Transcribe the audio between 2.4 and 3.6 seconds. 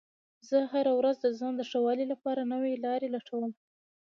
نوې لارې لټوم